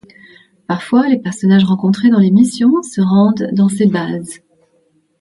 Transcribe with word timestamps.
Parfois, 0.65 1.07
les 1.07 1.19
personnages 1.19 1.63
rencontrés 1.63 2.09
dans 2.09 2.17
les 2.17 2.31
missions 2.31 2.81
se 2.81 3.01
rendent 3.01 3.49
dans 3.53 3.69
ces 3.69 3.85
bases. 3.85 4.39